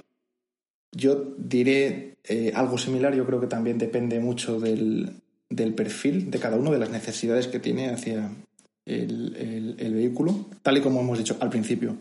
[0.93, 5.11] Yo diré eh, algo similar, yo creo que también depende mucho del,
[5.49, 8.31] del perfil de cada uno, de las necesidades que tiene hacia,
[8.87, 11.95] el, vehículo, tal y como hemos dicho al principio.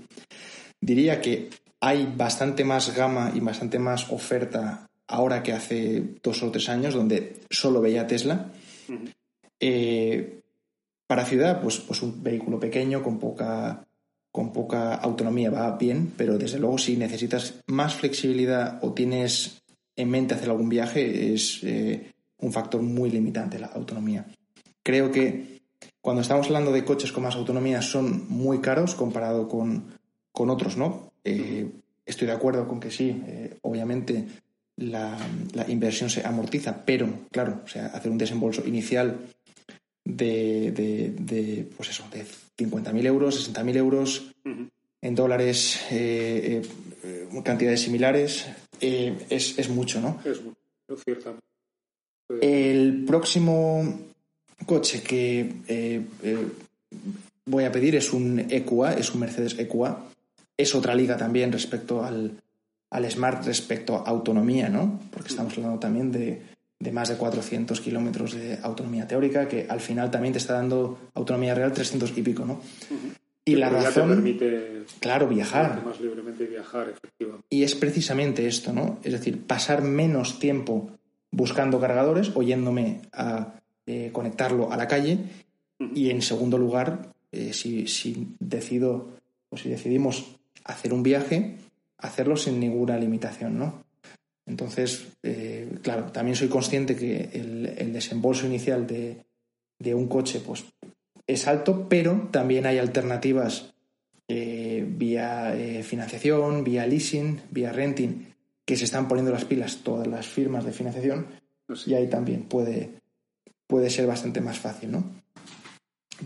[0.81, 6.51] Diría que hay bastante más gama y bastante más oferta ahora que hace dos o
[6.51, 8.53] tres años, donde solo veía Tesla.
[9.61, 10.41] Eh,
[11.07, 13.87] para ciudad, pues, pues un vehículo pequeño con poca,
[14.33, 19.63] con poca autonomía va bien, pero desde luego si necesitas más flexibilidad o tienes
[19.95, 24.27] en mente hacer algún viaje, es eh, un factor muy limitante la autonomía.
[24.83, 25.56] Creo que
[26.07, 29.91] cuando estamos hablando de coches con más autonomía son muy caros comparado con,
[30.33, 31.11] otros, ¿no?
[31.25, 31.69] Eh,
[32.05, 34.25] estoy de acuerdo con que sí, eh, obviamente
[34.77, 35.19] la,
[35.67, 39.19] inversión se amortiza, pero claro, o sea, hacer un desembolso inicial
[40.05, 40.71] de,
[41.19, 42.25] de, pues eso, de
[42.57, 44.33] 50.000 euros, 60.000 euros
[45.03, 46.63] en dólares, eh,
[47.43, 48.47] cantidades similares,
[48.81, 50.21] es, es, mucho, ¿no?
[50.25, 51.43] Es mucho, ciertamente.
[52.41, 54.15] El próximo
[54.65, 56.47] coche que eh, eh,
[57.45, 60.05] voy a pedir es un EQA, es un Mercedes EQA.
[60.57, 62.41] Es otra liga también respecto al,
[63.11, 65.01] Smart, respecto a autonomía, ¿no?
[65.11, 66.41] Porque estamos hablando también de,
[66.93, 71.55] más de 400 kilómetros de autonomía teórica, que al final también te está dando autonomía
[71.55, 72.61] real 300 y pico, ¿no?
[73.45, 74.09] Y la razón.
[74.09, 75.85] permite claro, viajar.
[75.85, 77.47] Más libremente viajar, efectivamente.
[77.51, 78.99] Y es precisamente esto, ¿no?
[79.05, 80.91] Es decir, pasar menos tiempo
[81.31, 83.53] buscando cargadores o yéndome a
[83.87, 85.19] eh, conectarlo a la calle.
[85.95, 89.17] Y en segundo lugar, eh, si, si, decido
[89.51, 91.57] o si decidimos hacer un viaje,
[91.99, 93.85] hacerlo sin ninguna limitación, ¿no?
[94.47, 99.25] Entonces, eh, claro, también soy consciente que el, desembolso inicial de,
[99.79, 100.65] de, un coche pues,
[101.27, 103.73] es alto, pero también hay alternativas
[104.29, 108.27] vía financiación, vía leasing, vía renting,
[108.65, 111.27] que se están poniendo las pilas todas las firmas de financiación
[111.87, 112.91] y ahí también puede,
[113.67, 115.05] puede ser bastante más fácil, ¿no?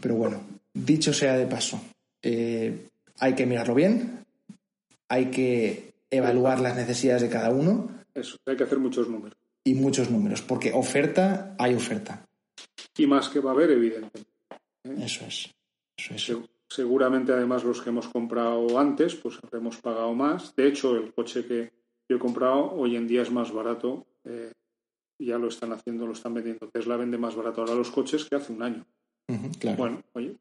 [0.00, 0.40] Pero bueno,
[0.72, 1.80] dicho sea de paso,
[2.22, 2.88] eh,
[3.18, 4.24] hay que mirarlo bien,
[5.08, 7.88] hay que evaluar las necesidades de cada uno.
[8.14, 9.36] Eso, hay que hacer muchos números.
[9.64, 12.24] Y muchos números, porque oferta hay oferta.
[12.96, 14.30] Y más que va a haber, evidentemente.
[14.84, 14.94] ¿eh?
[15.04, 15.50] Eso es.
[15.96, 20.54] Eso seguramente, además, los que hemos comprado antes, pues habremos pagado más.
[20.54, 21.72] De hecho, el coche que
[22.08, 24.52] yo he comprado hoy en día es más barato eh,
[25.26, 26.68] ya lo están haciendo, lo están vendiendo.
[26.68, 28.86] Tesla vende más barato ahora los coches que hace un año.
[29.76, 30.36] Bueno, oye,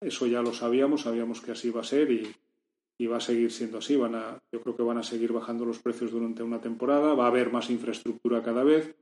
[0.00, 3.78] eso ya lo sabíamos, sabíamos que así va a ser y, va a seguir siendo
[3.78, 3.96] así.
[3.96, 7.24] Van a, yo creo que van a seguir bajando los precios durante una temporada, va
[7.24, 8.94] a haber más infraestructura cada vez.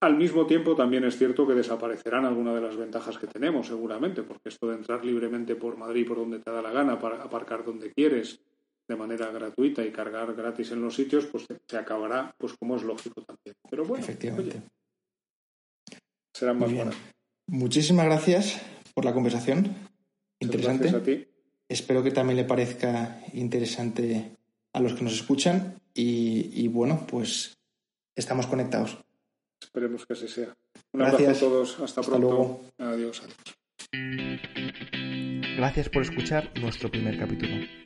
[0.00, 4.22] Al mismo tiempo, también es cierto que desaparecerán algunas de las ventajas que tenemos, seguramente,
[4.22, 7.64] porque esto de entrar libremente por Madrid, por donde te da la gana, para aparcar
[7.64, 8.40] donde quieres,
[8.86, 12.82] de manera gratuita y cargar gratis en los sitios, pues se acabará, pues como es
[12.82, 13.56] lógico también.
[13.70, 14.62] Pero bueno, efectivamente.
[16.32, 16.70] serán más
[17.46, 18.60] Muchísimas gracias
[18.94, 19.74] por la conversación.
[20.40, 20.88] Interesante.
[20.88, 21.28] Gracias a ti.
[21.68, 24.36] Espero que también le parezca interesante
[24.72, 27.56] a los que nos escuchan y, bueno, pues
[28.14, 28.98] estamos conectados.
[29.60, 30.54] Esperemos que así sea.
[30.92, 31.80] Un abrazo a todos.
[31.80, 32.60] Hasta, pronto.
[32.78, 33.22] Adiós.
[35.56, 37.83] Gracias por escuchar nuestro primer capítulo.